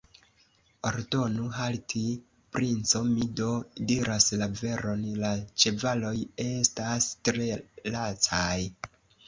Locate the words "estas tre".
6.49-7.49